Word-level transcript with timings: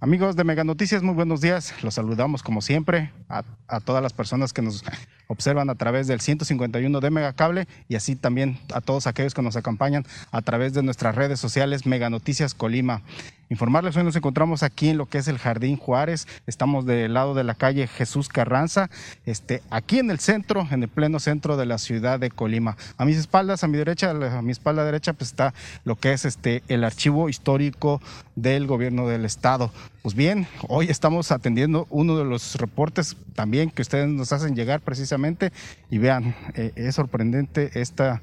Amigos 0.00 0.36
de 0.36 0.44
Mega 0.44 0.62
Noticias, 0.62 1.02
muy 1.02 1.14
buenos 1.14 1.40
días. 1.40 1.74
Los 1.82 1.94
saludamos 1.94 2.44
como 2.44 2.62
siempre 2.62 3.10
a, 3.28 3.42
todas 3.80 4.00
las 4.00 4.12
personas 4.12 4.52
que 4.52 4.62
nos 4.62 4.84
observan 5.26 5.70
a 5.70 5.74
través 5.74 6.06
del 6.06 6.20
151 6.20 7.00
de 7.00 7.10
Megacable 7.10 7.66
y 7.88 7.96
así 7.96 8.14
también 8.14 8.58
a 8.72 8.80
todos 8.80 9.08
aquellos 9.08 9.34
que 9.34 9.42
nos 9.42 9.56
acompañan 9.56 10.06
a 10.30 10.40
través 10.40 10.72
de 10.72 10.84
nuestras 10.84 11.16
redes 11.16 11.40
sociales 11.40 11.84
Mega 11.84 12.10
Noticias 12.10 12.54
Colima. 12.54 13.02
Informarles, 13.50 13.96
hoy 13.96 14.04
nos 14.04 14.14
encontramos 14.14 14.62
aquí 14.62 14.90
en 14.90 14.98
lo 14.98 15.06
que 15.06 15.16
es 15.16 15.26
el 15.26 15.38
Jardín 15.38 15.78
Juárez, 15.78 16.28
estamos 16.46 16.84
del 16.84 17.14
lado 17.14 17.32
de 17.32 17.44
la 17.44 17.54
calle 17.54 17.86
Jesús 17.86 18.28
Carranza, 18.28 18.90
este, 19.24 19.62
aquí 19.70 19.98
en 19.98 20.10
el 20.10 20.18
centro, 20.18 20.68
en 20.70 20.82
el 20.82 20.88
pleno 20.90 21.18
centro 21.18 21.56
de 21.56 21.64
la 21.64 21.78
ciudad 21.78 22.20
de 22.20 22.30
Colima. 22.30 22.76
A 22.98 23.06
mis 23.06 23.16
espaldas, 23.16 23.64
a 23.64 23.68
mi 23.68 23.78
derecha, 23.78 24.10
a 24.10 24.42
mi 24.42 24.52
espalda 24.52 24.84
derecha, 24.84 25.14
pues 25.14 25.30
está 25.30 25.54
lo 25.84 25.96
que 25.96 26.12
es 26.12 26.26
este, 26.26 26.62
el 26.68 26.84
archivo 26.84 27.30
histórico 27.30 28.02
del 28.36 28.66
gobierno 28.66 29.08
del 29.08 29.24
estado. 29.24 29.72
Pues 30.02 30.14
bien, 30.14 30.46
hoy 30.68 30.86
estamos 30.90 31.32
atendiendo 31.32 31.88
uno 31.90 32.16
de 32.16 32.24
los 32.24 32.54
reportes 32.54 33.16
también 33.34 33.68
que 33.68 33.82
ustedes 33.82 34.06
nos 34.06 34.32
hacen 34.32 34.54
llegar 34.54 34.80
precisamente 34.80 35.52
y 35.90 35.98
vean, 35.98 36.36
eh, 36.54 36.72
es 36.76 36.94
sorprendente 36.94 37.80
esta, 37.80 38.22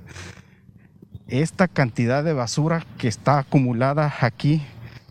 esta 1.27 1.67
cantidad 1.67 2.23
de 2.23 2.31
basura 2.31 2.85
que 2.97 3.09
está 3.09 3.39
acumulada 3.39 4.13
aquí 4.21 4.61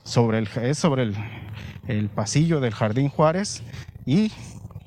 sobre 0.04 0.38
el, 0.38 0.48
es 0.62 0.78
sobre 0.78 1.02
el, 1.02 1.16
el 1.86 2.08
pasillo 2.08 2.60
del 2.60 2.72
Jardín 2.72 3.10
Juárez 3.10 3.62
y 4.06 4.32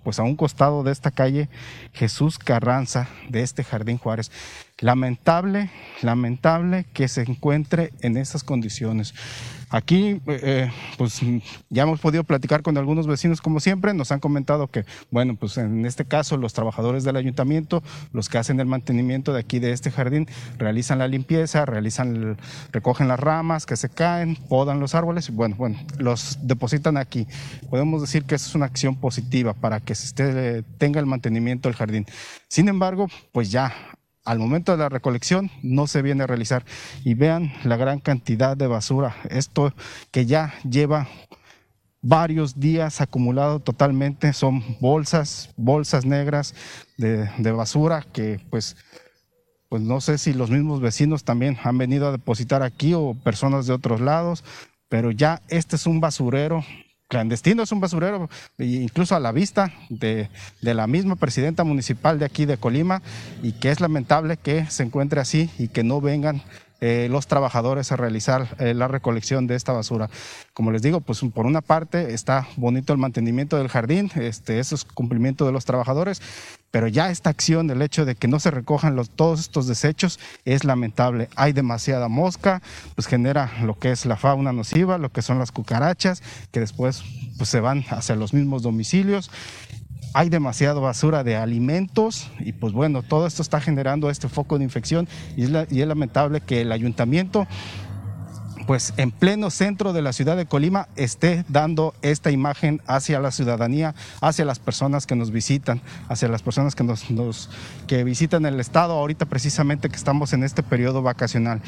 pues 0.03 0.17
a 0.17 0.23
un 0.23 0.35
costado 0.35 0.81
de 0.81 0.91
esta 0.91 1.11
calle 1.11 1.47
Jesús 1.93 2.39
Carranza 2.39 3.07
de 3.29 3.43
este 3.43 3.63
Jardín 3.63 3.99
Juárez. 3.99 4.31
Lamentable, 4.79 5.69
lamentable 6.01 6.85
que 6.93 7.07
se 7.07 7.21
encuentre 7.21 7.93
en 8.01 8.17
estas 8.17 8.43
condiciones. 8.43 9.13
Aquí, 9.69 10.21
eh, 10.27 10.71
pues 10.97 11.19
ya 11.69 11.83
hemos 11.83 11.99
podido 11.99 12.23
platicar 12.23 12.61
con 12.61 12.77
algunos 12.77 13.05
vecinos, 13.05 13.41
como 13.41 13.59
siempre, 13.59 13.93
nos 13.93 14.13
han 14.13 14.19
comentado 14.21 14.67
que, 14.67 14.85
bueno, 15.11 15.35
pues 15.35 15.57
en 15.57 15.85
este 15.85 16.05
caso 16.05 16.37
los 16.37 16.53
trabajadores 16.53 17.03
del 17.03 17.17
ayuntamiento, 17.17 17.83
los 18.13 18.29
que 18.29 18.37
hacen 18.37 18.61
el 18.61 18.65
mantenimiento 18.65 19.33
de 19.33 19.41
aquí 19.41 19.59
de 19.59 19.73
este 19.73 19.91
jardín, 19.91 20.27
realizan 20.57 20.99
la 20.99 21.07
limpieza, 21.09 21.65
realizan, 21.65 22.37
recogen 22.71 23.09
las 23.09 23.19
ramas 23.19 23.65
que 23.65 23.75
se 23.75 23.89
caen, 23.89 24.37
podan 24.47 24.79
los 24.79 24.95
árboles 24.95 25.27
y, 25.27 25.33
bueno, 25.33 25.55
bueno, 25.57 25.77
los 25.97 26.39
depositan 26.43 26.95
aquí. 26.95 27.27
Podemos 27.69 27.99
decir 28.01 28.23
que 28.23 28.35
es 28.35 28.55
una 28.55 28.67
acción 28.67 28.95
positiva 28.95 29.53
para 29.53 29.81
que 29.81 29.95
se 29.95 30.63
tenga 30.77 30.99
el 31.01 31.05
mantenimiento 31.05 31.67
del 31.67 31.75
jardín. 31.75 32.05
Sin 32.47 32.69
embargo, 32.69 33.07
pues 33.33 33.51
ya 33.51 33.73
al 34.27 34.39
momento 34.39 34.73
de 34.73 34.77
la 34.79 34.89
recolección 34.89 35.49
no 35.63 35.87
se 35.87 36.01
viene 36.01 36.23
a 36.23 36.27
realizar. 36.27 36.65
Y 37.05 37.13
vean 37.13 37.53
la 37.63 37.77
gran 37.77 37.99
cantidad 37.99 38.57
de 38.57 38.67
basura. 38.67 39.15
Esto 39.29 39.73
que 40.11 40.25
ya 40.25 40.53
lleva 40.69 41.07
varios 42.01 42.59
días 42.59 42.99
acumulado 42.99 43.61
totalmente. 43.61 44.33
Son 44.33 44.61
bolsas, 44.81 45.53
bolsas 45.55 46.05
negras 46.05 46.55
de, 46.97 47.51
basura 47.53 48.05
que 48.11 48.41
pues, 48.49 48.75
pues 49.69 49.81
no 49.81 50.01
sé 50.01 50.17
si 50.17 50.33
los 50.33 50.51
mismos 50.51 50.81
vecinos 50.81 51.23
también 51.23 51.57
han 51.63 51.77
venido 51.77 52.09
a 52.09 52.11
depositar 52.11 52.63
aquí 52.63 52.93
o 52.93 53.13
personas 53.23 53.65
de 53.65 53.73
otros 53.73 54.01
lados, 54.01 54.43
pero 54.89 55.11
ya 55.11 55.41
este 55.47 55.77
es 55.77 55.87
un 55.87 56.01
basurero 56.01 56.65
clandestino, 57.07 57.63
es 57.63 57.71
un 57.71 57.79
basurero, 57.79 58.29
incluso 58.57 59.15
a 59.15 59.19
la 59.19 59.31
vista 59.31 59.73
de, 59.89 60.29
de, 60.61 60.73
la 60.73 60.87
misma 60.87 61.15
presidenta 61.15 61.63
municipal 61.63 62.19
de 62.19 62.25
aquí 62.25 62.45
de 62.45 62.57
Colima, 62.57 63.01
y 63.41 63.53
que 63.53 63.71
es 63.71 63.79
lamentable 63.79 64.37
que 64.37 64.65
se 64.67 64.83
encuentre 64.83 65.21
así 65.21 65.49
y 65.57 65.69
que 65.69 65.83
no 65.83 66.01
vengan 66.01 66.41
eh, 66.79 67.07
los 67.09 67.27
trabajadores 67.27 67.91
a 67.91 67.95
realizar 67.95 68.55
eh, 68.59 68.73
la 68.73 68.87
recolección 68.87 69.47
de 69.47 69.55
esta 69.55 69.71
basura. 69.71 70.09
Como 70.53 70.71
les 70.71 70.81
digo, 70.81 71.01
pues 71.01 71.21
por 71.33 71.45
una 71.45 71.61
parte 71.61 72.13
está 72.13 72.47
bonito 72.55 72.93
el 72.93 72.99
mantenimiento 72.99 73.57
del 73.57 73.67
jardín, 73.67 74.11
este, 74.15 74.59
eso 74.59 74.75
es 74.75 74.85
cumplimiento 74.85 75.45
de 75.45 75.51
los 75.51 75.65
trabajadores, 75.65 76.21
pero 76.69 76.87
ya 76.87 77.09
esta 77.09 77.29
acción, 77.29 77.69
el 77.71 77.81
hecho 77.81 78.05
de 78.05 78.15
que 78.15 78.27
no 78.27 78.39
se 78.39 78.51
recojan 78.51 78.95
los, 78.95 79.09
todos 79.09 79.39
estos 79.39 79.67
desechos 79.67 80.19
es 80.45 80.63
lamentable. 80.65 81.29
Hay 81.35 81.53
demasiada 81.53 82.07
mosca, 82.09 82.61
pues 82.95 83.07
genera 83.07 83.51
lo 83.63 83.79
que 83.79 83.91
es 83.91 84.05
la 84.05 84.17
fauna 84.17 84.53
nociva, 84.53 84.97
lo 84.97 85.11
que 85.11 85.21
son 85.21 85.39
las 85.39 85.51
cucarachas, 85.51 86.21
que 86.51 86.59
después 86.59 87.03
pues, 87.37 87.49
se 87.49 87.59
van 87.59 87.85
hacia 87.89 88.15
los 88.15 88.33
mismos 88.33 88.61
domicilios 88.61 89.31
hay 90.17 90.29
demasiada 90.29 90.79
basura 90.79 91.23
de 91.23 91.35
alimentos 91.35 92.31
y 92.39 92.51
pues 92.51 92.73
bueno, 92.73 93.03
todo 93.03 93.27
esto 93.27 93.43
está 93.43 93.61
generando 93.61 94.09
este 94.09 94.27
foco 94.27 94.57
de 94.57 94.63
infección 94.63 95.07
y 95.35 95.43
es, 95.43 95.51
y 95.71 95.81
es 95.81 95.87
lamentable 95.87 96.41
que 96.41 96.61
el 96.61 96.71
ayuntamiento 96.71 97.45
pues 98.67 98.93
en 98.97 99.11
pleno 99.11 99.49
centro 99.49 99.93
de 99.93 100.01
la 100.01 100.11
ciudad 100.11 100.35
de 100.35 100.45
Colima 100.45 100.89
esté 100.97 101.45
dando 101.47 101.95
esta 102.01 102.31
imagen 102.31 102.81
hacia 102.85 103.21
la 103.21 103.31
ciudadanía, 103.31 103.95
hacia 104.19 104.43
las 104.43 104.59
personas 104.59 105.07
que 105.07 105.15
nos 105.15 105.31
visitan, 105.31 105.81
hacia 106.09 106.27
las 106.27 106.43
personas 106.43 106.75
que 106.75 106.83
nos, 106.83 107.09
nos 107.09 107.49
que 107.87 108.03
visitan 108.03 108.45
el 108.45 108.59
estado 108.59 108.93
ahorita 108.93 109.25
precisamente 109.25 109.87
que 109.87 109.95
estamos 109.95 110.33
en 110.33 110.43
este 110.43 110.63
periodo 110.63 111.01
vacacional. 111.01 111.61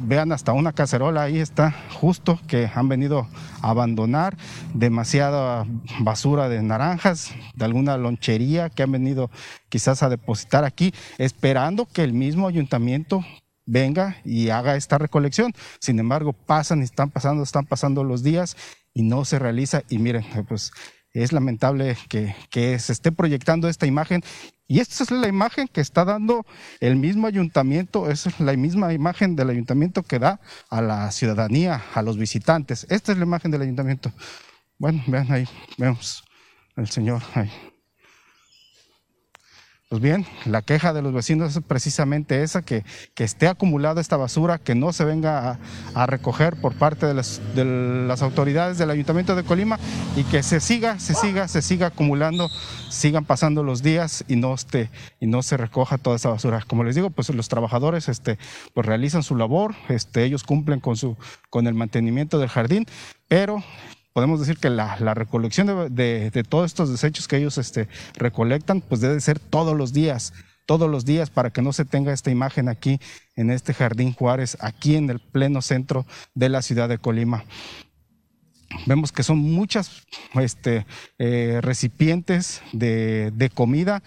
Vean 0.00 0.32
hasta 0.32 0.52
una 0.52 0.72
cacerola 0.72 1.22
ahí 1.22 1.38
está 1.38 1.72
justo 1.92 2.40
que 2.48 2.68
han 2.74 2.88
venido 2.88 3.28
a 3.62 3.70
abandonar 3.70 4.36
demasiada 4.74 5.64
basura 6.00 6.48
de 6.48 6.60
naranjas, 6.60 7.34
de 7.54 7.64
alguna 7.64 7.96
lonchería 7.96 8.68
que 8.68 8.82
han 8.82 8.90
venido 8.90 9.30
quizás 9.68 10.02
a 10.02 10.08
depositar 10.08 10.64
aquí, 10.64 10.92
esperando 11.18 11.86
que 11.86 12.02
el 12.02 12.14
mismo 12.14 12.48
ayuntamiento 12.48 13.24
venga 13.66 14.16
y 14.24 14.48
haga 14.48 14.76
esta 14.76 14.96
recolección. 14.98 15.52
Sin 15.80 15.98
embargo, 15.98 16.32
pasan 16.32 16.80
y 16.80 16.84
están 16.84 17.10
pasando, 17.10 17.42
están 17.42 17.66
pasando 17.66 18.04
los 18.04 18.22
días 18.22 18.56
y 18.94 19.02
no 19.02 19.24
se 19.24 19.38
realiza. 19.38 19.82
Y 19.90 19.98
miren, 19.98 20.24
pues 20.48 20.72
es 21.12 21.32
lamentable 21.32 21.96
que, 22.08 22.34
que, 22.50 22.78
se 22.78 22.92
esté 22.92 23.12
proyectando 23.12 23.68
esta 23.68 23.86
imagen. 23.86 24.22
Y 24.68 24.80
esta 24.80 25.04
es 25.04 25.10
la 25.10 25.28
imagen 25.28 25.68
que 25.68 25.80
está 25.80 26.04
dando 26.04 26.44
el 26.80 26.96
mismo 26.96 27.26
ayuntamiento, 27.26 28.10
es 28.10 28.40
la 28.40 28.52
misma 28.54 28.92
imagen 28.92 29.36
del 29.36 29.50
ayuntamiento 29.50 30.02
que 30.02 30.18
da 30.18 30.40
a 30.68 30.82
la 30.82 31.10
ciudadanía, 31.12 31.82
a 31.94 32.02
los 32.02 32.18
visitantes. 32.18 32.86
Esta 32.90 33.12
es 33.12 33.18
la 33.18 33.24
imagen 33.24 33.50
del 33.50 33.62
ayuntamiento. 33.62 34.12
Bueno, 34.78 35.02
vean 35.06 35.30
ahí, 35.32 35.48
vemos 35.78 36.24
el 36.76 36.88
señor 36.88 37.22
ahí. 37.34 37.50
Pues 39.88 40.02
bien, 40.02 40.26
la 40.46 40.62
queja 40.62 40.92
de 40.92 41.00
los 41.00 41.12
vecinos 41.12 41.54
es 41.54 41.62
precisamente 41.62 42.42
esa, 42.42 42.62
que, 42.62 42.84
que 43.14 43.22
esté 43.22 43.46
acumulada 43.46 44.00
esta 44.00 44.16
basura, 44.16 44.58
que 44.58 44.74
no 44.74 44.92
se 44.92 45.04
venga 45.04 45.60
a, 45.94 46.06
recoger 46.06 46.56
por 46.56 46.74
parte 46.74 47.06
de 47.06 47.14
las, 47.14 47.40
de 47.54 47.64
las, 47.64 48.20
autoridades 48.20 48.78
del 48.78 48.90
Ayuntamiento 48.90 49.36
de 49.36 49.44
Colima 49.44 49.78
y 50.16 50.24
que 50.24 50.42
se 50.42 50.58
siga, 50.58 50.98
se 50.98 51.14
siga, 51.14 51.46
se 51.46 51.62
siga 51.62 51.86
acumulando, 51.86 52.50
sigan 52.90 53.24
pasando 53.24 53.62
los 53.62 53.80
días 53.80 54.24
y 54.26 54.34
no, 54.34 54.54
este, 54.54 54.90
y 55.20 55.28
no 55.28 55.44
se 55.44 55.56
recoja 55.56 55.98
toda 55.98 56.16
esa 56.16 56.30
basura. 56.30 56.64
Como 56.66 56.82
les 56.82 56.96
digo, 56.96 57.10
pues 57.10 57.30
los 57.30 57.48
trabajadores 57.48 58.08
este, 58.08 58.40
pues 58.74 58.86
realizan 58.86 59.22
su 59.22 59.36
labor, 59.36 59.76
este, 59.88 60.24
ellos 60.24 60.42
cumplen 60.42 60.80
con, 60.80 60.96
su, 60.96 61.16
con 61.48 61.68
el 61.68 61.74
mantenimiento 61.74 62.40
del 62.40 62.48
jardín, 62.48 62.86
pero 63.28 63.62
podemos 64.16 64.40
decir 64.40 64.56
que 64.56 64.70
la, 64.70 64.96
recolección 65.12 65.94
de, 65.94 66.46
todos 66.48 66.64
estos 66.64 66.90
desechos 66.90 67.28
que 67.28 67.36
ellos 67.36 67.58
este, 67.58 67.86
recolectan, 68.14 68.80
pues 68.80 69.02
debe 69.02 69.20
ser 69.20 69.38
todos 69.38 69.76
los 69.76 69.92
días, 69.92 70.32
todos 70.64 70.90
los 70.90 71.04
días 71.04 71.28
para 71.28 71.50
que 71.50 71.60
no 71.60 71.74
se 71.74 71.84
tenga 71.84 72.14
esta 72.14 72.30
imagen 72.30 72.70
aquí 72.70 72.98
en 73.34 73.50
este 73.50 73.74
Jardín 73.74 74.14
Juárez, 74.14 74.56
aquí 74.60 74.96
en 74.96 75.10
el 75.10 75.20
pleno 75.20 75.60
centro 75.60 76.06
de 76.32 76.48
la 76.48 76.62
ciudad 76.62 76.88
de 76.88 76.96
Colima. 76.96 77.44
Vemos 78.86 79.12
que 79.12 79.22
son 79.22 79.36
muchas 79.36 80.06
este, 80.32 80.86
eh, 81.18 81.60
recipientes 81.60 82.62
de 82.72 83.50
comida 83.52 84.02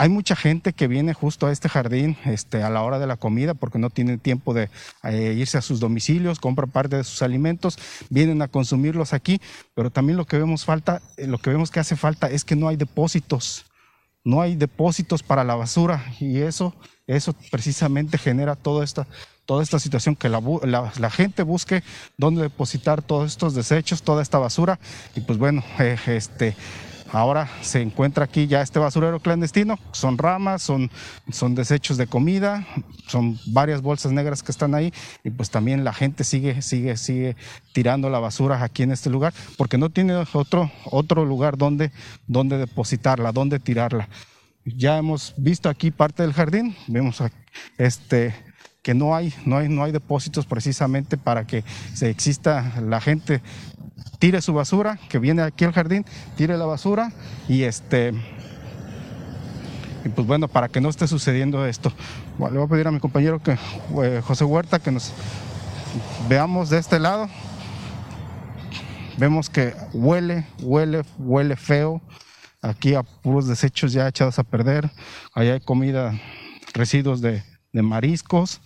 hay 0.00 0.08
mucha 0.08 0.34
gente 0.34 0.72
que 0.72 0.88
viene 0.88 1.12
justo 1.12 1.46
a 1.46 1.52
este 1.52 1.68
jardín 1.68 2.16
este, 2.24 2.62
a 2.62 2.70
la 2.70 2.82
hora 2.82 2.98
de 2.98 3.06
la 3.06 3.18
comida 3.18 3.52
porque 3.52 3.78
no 3.78 3.90
tienen 3.90 4.18
tiempo 4.18 4.54
de 4.54 4.70
eh, 5.02 5.34
irse 5.36 5.58
a 5.58 5.60
sus 5.60 5.78
domicilios, 5.78 6.40
compran 6.40 6.70
parte 6.70 6.96
de 6.96 7.04
sus 7.04 7.20
alimentos, 7.20 7.78
vienen 8.08 8.40
a 8.40 8.48
consumirlos 8.48 9.12
aquí, 9.12 9.42
pero 9.74 9.90
también 9.90 10.16
lo 10.16 10.24
que 10.24 10.38
vemos 10.38 10.64
falta, 10.64 11.02
eh, 11.18 11.26
lo 11.26 11.36
que 11.36 11.50
vemos 11.50 11.70
que 11.70 11.80
hace 11.80 11.96
falta 11.96 12.30
es 12.30 12.46
que 12.46 12.56
no 12.56 12.68
hay 12.68 12.76
depósitos, 12.76 13.66
no 14.24 14.40
hay 14.40 14.56
depósitos 14.56 15.22
para 15.22 15.44
la 15.44 15.54
basura 15.54 16.02
y 16.18 16.38
eso, 16.38 16.74
eso 17.06 17.34
precisamente 17.50 18.16
genera 18.16 18.56
toda 18.56 18.84
esta, 18.84 19.06
toda 19.44 19.62
esta 19.62 19.78
situación, 19.78 20.16
que 20.16 20.30
la, 20.30 21.10
gente 21.10 21.42
busque 21.42 21.82
dónde 22.16 22.40
depositar 22.40 23.02
todos 23.02 23.30
estos 23.30 23.54
desechos, 23.54 24.02
toda 24.02 24.22
esta 24.22 24.38
basura 24.38 24.80
y 25.14 25.20
pues 25.20 25.36
bueno, 25.36 25.62
eh, 25.78 25.98
este 26.06 26.56
Ahora 27.12 27.48
se 27.62 27.82
encuentra 27.82 28.24
aquí 28.24 28.46
ya 28.46 28.62
este 28.62 28.78
basurero 28.78 29.18
clandestino, 29.18 29.78
son 29.90 30.16
ramas, 30.16 30.62
son, 30.62 30.90
son 31.30 31.56
desechos 31.56 31.96
de 31.96 32.06
comida, 32.06 32.64
son 33.08 33.38
varias 33.46 33.82
bolsas 33.82 34.12
negras 34.12 34.44
que 34.44 34.52
están 34.52 34.74
ahí 34.76 34.92
y 35.24 35.30
pues 35.30 35.50
también 35.50 35.82
la 35.82 35.92
gente 35.92 36.22
sigue, 36.22 36.62
sigue, 36.62 36.96
sigue 36.96 37.36
tirando 37.72 38.10
la 38.10 38.20
basura 38.20 38.62
aquí 38.62 38.84
en 38.84 38.92
este 38.92 39.10
lugar 39.10 39.34
porque 39.56 39.76
no 39.76 39.90
tiene 39.90 40.14
otro, 40.32 40.70
otro 40.84 41.24
lugar 41.24 41.58
donde, 41.58 41.90
donde 42.28 42.58
depositarla, 42.58 43.32
donde 43.32 43.58
tirarla. 43.58 44.08
Ya 44.64 44.96
hemos 44.98 45.34
visto 45.36 45.68
aquí 45.68 45.90
parte 45.90 46.22
del 46.22 46.32
jardín, 46.32 46.76
vemos 46.86 47.22
este, 47.76 48.34
que 48.82 48.94
no 48.94 49.16
hay, 49.16 49.34
no 49.44 49.58
hay, 49.58 49.68
no 49.68 49.82
hay 49.82 49.90
depósitos 49.92 50.46
precisamente 50.46 51.16
para 51.16 51.46
que 51.46 51.64
se 51.94 52.08
exista 52.08 52.80
la 52.80 53.00
gente 53.00 53.42
tire 54.20 54.40
su 54.40 54.52
basura, 54.54 55.00
que 55.08 55.18
viene 55.18 55.42
aquí 55.42 55.64
al 55.64 55.72
jardín, 55.72 56.04
tire 56.36 56.56
la 56.56 56.66
basura 56.66 57.10
y 57.48 57.64
este 57.64 58.14
y 60.04 60.08
pues 60.08 60.26
bueno, 60.26 60.48
para 60.48 60.68
que 60.68 60.80
no 60.80 60.88
esté 60.88 61.06
sucediendo 61.08 61.66
esto. 61.66 61.92
le 62.38 62.50
voy 62.50 62.62
a 62.62 62.68
pedir 62.68 62.86
a 62.86 62.90
mi 62.90 63.00
compañero 63.00 63.42
que 63.42 63.58
eh, 64.02 64.22
José 64.24 64.44
Huerta 64.44 64.78
que 64.78 64.90
nos 64.90 65.12
veamos 66.28 66.70
de 66.70 66.78
este 66.78 66.98
lado. 66.98 67.28
Vemos 69.18 69.50
que 69.50 69.74
huele, 69.92 70.46
huele, 70.62 71.02
huele 71.18 71.56
feo. 71.56 72.00
Aquí 72.62 72.94
a 72.94 73.02
puros 73.02 73.46
desechos 73.46 73.92
ya 73.92 74.08
echados 74.08 74.38
a 74.38 74.44
perder. 74.44 74.90
Allá 75.34 75.54
hay 75.54 75.60
comida, 75.60 76.18
residuos 76.72 77.20
de, 77.20 77.42
mariscos. 77.72 78.60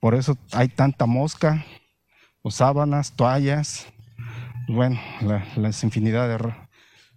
Por 0.00 0.14
eso 0.14 0.36
hay 0.52 0.68
tanta 0.68 1.06
mosca. 1.06 1.64
O 2.42 2.50
sábanas, 2.50 3.12
toallas. 3.12 3.86
Bueno, 4.68 5.00
la, 5.20 5.46
las 5.56 5.84
infinidad 5.84 6.28
de, 6.28 6.54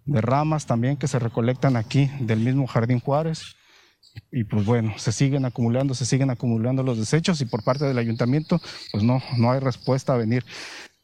de 0.06 0.22
ramas 0.22 0.66
también 0.66 0.98
que 0.98 1.08
se 1.08 1.20
recolectan 1.20 1.76
aquí 1.76 2.10
del 2.20 2.40
mismo 2.40 2.68
Jardín 2.68 3.00
Juárez. 3.00 3.56
Y 4.32 4.44
pues 4.44 4.66
bueno, 4.66 4.94
se 4.98 5.12
siguen 5.12 5.46
acumulando, 5.46 5.94
se 5.94 6.06
siguen 6.06 6.30
acumulando 6.30 6.84
los 6.84 6.98
desechos 6.98 7.42
y 7.42 7.46
por 7.46 7.64
parte 7.64 7.86
del 7.86 7.98
ayuntamiento 7.98 8.60
pues 8.92 9.04
no, 9.04 9.22
no 9.38 9.52
hay 9.52 9.60
respuesta 9.60 10.14
a 10.14 10.18
venir 10.18 10.46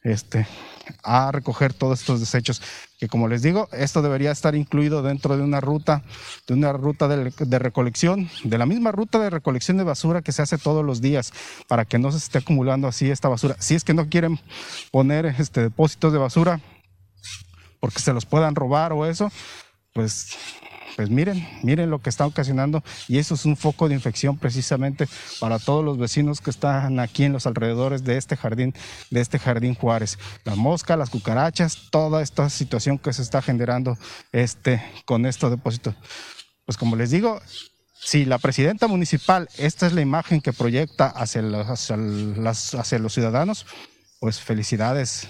este, 0.05 0.47
a 1.03 1.31
recoger 1.31 1.73
todos 1.73 1.99
estos 1.99 2.19
desechos. 2.19 2.61
Que 2.97 3.09
como 3.09 3.27
les 3.27 3.41
digo, 3.41 3.67
esto 3.73 4.01
debería 4.01 4.31
estar 4.31 4.55
incluido 4.55 5.01
dentro 5.01 5.35
de 5.35 5.43
una 5.43 5.59
ruta, 5.59 6.03
de 6.47 6.53
una 6.53 6.71
ruta 6.71 7.07
de, 7.07 7.31
de, 7.37 7.59
recolección, 7.59 8.29
de 8.43 8.57
la 8.57 8.65
misma 8.65 8.91
ruta 8.91 9.19
de 9.19 9.29
recolección 9.29 9.77
de 9.77 9.83
basura 9.83 10.21
que 10.21 10.31
se 10.31 10.41
hace 10.41 10.57
todos 10.57 10.85
los 10.85 11.01
días, 11.01 11.33
para 11.67 11.85
que 11.85 11.99
no 11.99 12.11
se 12.11 12.19
esté 12.19 12.37
acumulando 12.37 12.87
así 12.87 13.09
esta 13.09 13.27
basura. 13.27 13.57
Si 13.59 13.75
es 13.75 13.83
que 13.83 13.93
no 13.93 14.07
quieren 14.07 14.39
poner 14.91 15.25
este, 15.25 15.61
depósitos 15.61 16.13
de 16.13 16.19
basura, 16.19 16.61
porque 17.79 17.99
se 17.99 18.13
los 18.13 18.25
puedan 18.25 18.55
robar 18.55 18.93
o 18.93 19.05
eso, 19.05 19.31
pues, 19.93 20.37
pues 20.95 21.09
miren, 21.09 21.47
miren 21.62 21.89
lo 21.89 22.00
que 22.00 22.09
está 22.09 22.25
ocasionando 22.25 22.83
y 23.07 23.18
eso 23.18 23.36
es 23.36 23.45
un 23.45 23.57
foco 23.57 23.89
de 23.89 23.95
infección 23.95 24.38
precisamente 24.38 25.07
para 25.39 25.59
todos 25.59 25.83
los 25.83 25.97
vecinos 25.97 26.39
que 26.39 26.50
están 26.50 27.00
aquí 27.00 27.25
en 27.25 27.33
los 27.33 27.45
alrededores 27.45 28.03
de 28.03 28.18
este 28.18 28.38
jardín, 28.38 28.74
de 29.09 29.21
este 29.21 29.38
jardín 29.38 29.75
Juárez. 29.75 30.18
La 30.45 30.56
mosca, 30.56 30.95
las 30.95 31.09
cucarachas, 31.09 31.89
toda 31.92 32.21
esta 32.21 32.50
situación 32.50 32.97
que 32.97 33.12
se 33.12 33.21
está 33.21 33.42
generando 33.42 33.97
este, 34.31 34.81
con 35.03 35.25
estos 35.25 35.51
depósitos. 35.51 35.95
Pues 36.65 36.77
como 36.77 36.95
les 36.95 37.12
digo, 37.12 37.41
si 37.94 38.24
la 38.24 38.38
presidenta 38.38 38.88
municipal, 38.88 39.50
esta 39.57 39.88
es 39.88 39.94
la 39.94 40.01
imagen 40.01 40.39
que 40.39 40.53
proyecta 40.53 41.07
hacia 41.07 41.41
hacia 41.41 43.00
los 43.00 43.13
ciudadanos, 43.13 43.65
pues 44.19 44.39
felicidades, 44.39 45.27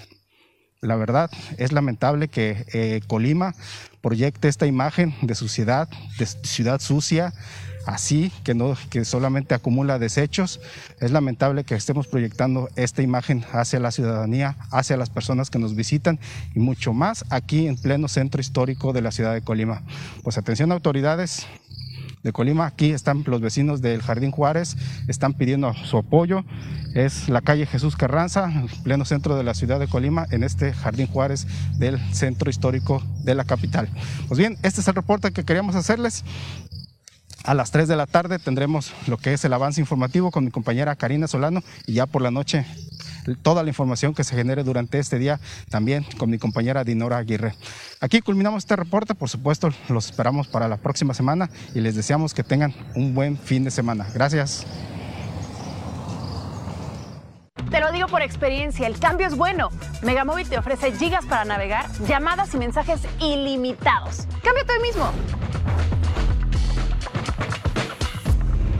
la 0.80 0.96
verdad, 0.96 1.30
es 1.58 1.72
lamentable 1.72 2.28
que 2.28 2.64
eh, 2.72 3.00
Colima 3.06 3.54
proyecte 4.00 4.48
esta 4.48 4.66
imagen 4.66 5.14
de 5.22 5.34
ciudad, 5.34 5.88
de 6.18 6.26
ciudad 6.26 6.80
sucia, 6.80 7.32
así, 7.86 8.32
que, 8.44 8.54
no, 8.54 8.76
que 8.90 9.04
solamente 9.04 9.54
acumula 9.54 9.98
desechos. 9.98 10.60
Es 11.00 11.12
lamentable 11.12 11.64
que 11.64 11.74
estemos 11.74 12.06
proyectando 12.06 12.68
esta 12.76 13.02
imagen 13.02 13.44
hacia 13.52 13.80
la 13.80 13.90
ciudadanía, 13.90 14.56
hacia 14.70 14.96
las 14.96 15.08
personas 15.08 15.50
que 15.50 15.58
nos 15.58 15.74
visitan 15.74 16.18
y 16.54 16.58
mucho 16.58 16.92
más 16.92 17.24
aquí 17.30 17.66
en 17.66 17.76
pleno 17.76 18.08
centro 18.08 18.40
histórico 18.40 18.92
de 18.92 19.02
la 19.02 19.12
ciudad 19.12 19.32
de 19.32 19.42
Colima. 19.42 19.82
Pues 20.22 20.36
atención 20.36 20.72
autoridades, 20.72 21.46
de 22.26 22.32
Colima. 22.32 22.66
Aquí 22.66 22.90
están 22.90 23.22
los 23.26 23.40
vecinos 23.40 23.80
del 23.80 24.02
Jardín 24.02 24.32
Juárez, 24.32 24.76
están 25.08 25.32
pidiendo 25.32 25.72
su 25.72 25.96
apoyo. 25.96 26.44
Es 26.94 27.28
la 27.28 27.40
calle 27.40 27.66
Jesús 27.66 27.96
Carranza, 27.96 28.50
en 28.50 28.68
pleno 28.82 29.04
centro 29.04 29.36
de 29.36 29.44
la 29.44 29.54
ciudad 29.54 29.78
de 29.78 29.86
Colima, 29.86 30.26
en 30.30 30.42
este 30.42 30.72
Jardín 30.72 31.06
Juárez 31.06 31.46
del 31.78 31.98
centro 32.12 32.50
histórico 32.50 33.02
de 33.22 33.34
la 33.34 33.44
capital. 33.44 33.88
Pues 34.28 34.38
bien, 34.38 34.58
este 34.62 34.80
es 34.80 34.88
el 34.88 34.94
reporte 34.94 35.32
que 35.32 35.44
queríamos 35.44 35.76
hacerles. 35.76 36.24
A 37.44 37.54
las 37.54 37.70
3 37.70 37.86
de 37.86 37.94
la 37.94 38.06
tarde 38.06 38.40
tendremos 38.40 38.92
lo 39.06 39.18
que 39.18 39.32
es 39.32 39.44
el 39.44 39.52
avance 39.52 39.80
informativo 39.80 40.32
con 40.32 40.44
mi 40.44 40.50
compañera 40.50 40.96
Karina 40.96 41.28
Solano 41.28 41.62
y 41.86 41.92
ya 41.92 42.06
por 42.06 42.22
la 42.22 42.32
noche 42.32 42.66
toda 43.34 43.62
la 43.62 43.70
información 43.70 44.14
que 44.14 44.24
se 44.24 44.36
genere 44.36 44.62
durante 44.62 44.98
este 44.98 45.18
día 45.18 45.40
también 45.70 46.06
con 46.18 46.30
mi 46.30 46.38
compañera 46.38 46.84
Dinora 46.84 47.18
Aguirre. 47.18 47.54
Aquí 48.00 48.20
culminamos 48.20 48.64
este 48.64 48.76
reporte, 48.76 49.14
por 49.14 49.28
supuesto 49.28 49.70
los 49.88 50.06
esperamos 50.06 50.46
para 50.46 50.68
la 50.68 50.76
próxima 50.76 51.14
semana 51.14 51.50
y 51.74 51.80
les 51.80 51.96
deseamos 51.96 52.34
que 52.34 52.44
tengan 52.44 52.74
un 52.94 53.14
buen 53.14 53.36
fin 53.36 53.64
de 53.64 53.70
semana. 53.70 54.06
Gracias. 54.14 54.66
Te 57.70 57.80
lo 57.80 57.90
digo 57.90 58.06
por 58.06 58.22
experiencia, 58.22 58.86
el 58.86 58.98
cambio 58.98 59.26
es 59.26 59.36
bueno. 59.36 59.70
Megamóvil 60.02 60.48
te 60.48 60.56
ofrece 60.56 60.92
gigas 60.92 61.24
para 61.26 61.44
navegar, 61.44 61.86
llamadas 62.06 62.54
y 62.54 62.58
mensajes 62.58 63.00
ilimitados. 63.20 64.26
Cámbiate 64.42 64.72
hoy 64.72 64.82
mismo. 64.82 65.10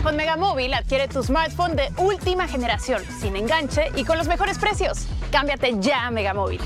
Con 0.06 0.14
Megamóvil 0.14 0.72
adquiere 0.72 1.08
tu 1.08 1.20
smartphone 1.20 1.74
de 1.74 1.88
última 1.96 2.46
generación, 2.46 3.02
sin 3.20 3.34
enganche 3.34 3.90
y 3.96 4.04
con 4.04 4.16
los 4.16 4.28
mejores 4.28 4.56
precios. 4.56 4.98
Cámbiate 5.32 5.74
ya 5.80 6.06
a 6.06 6.12
Megamóvil. 6.12 6.60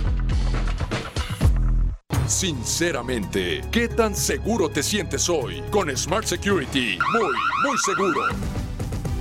Sinceramente, 2.26 3.62
¿qué 3.72 3.88
tan 3.88 4.14
seguro 4.14 4.68
te 4.68 4.82
sientes 4.82 5.26
hoy? 5.30 5.62
Con 5.70 5.88
Smart 5.96 6.26
Security, 6.26 6.98
muy, 7.14 7.32
muy 7.64 7.78
seguro. 7.78 8.26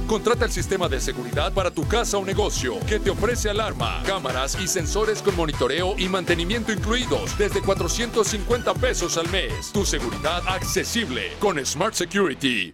Contrata 0.06 0.44
el 0.44 0.52
sistema 0.52 0.90
de 0.90 1.00
seguridad 1.00 1.54
para 1.54 1.72
tu 1.72 1.88
casa 1.88 2.18
o 2.18 2.26
negocio 2.26 2.78
que 2.88 3.00
te 3.00 3.12
ofrece 3.12 3.50
alarma, 3.50 4.04
cámaras 4.06 4.60
y 4.60 4.68
sensores 4.68 5.22
con 5.22 5.38
monitoreo 5.38 5.96
y 5.98 6.10
mantenimiento 6.10 6.74
incluidos 6.74 7.38
desde 7.38 7.62
450 7.62 8.74
pesos 8.74 9.18
al 9.18 9.30
mes. 9.30 9.72
Tu 9.72 9.86
seguridad 9.86 10.44
accesible 10.46 11.32
con 11.40 11.66
Smart 11.66 11.94
Security. 11.94 12.74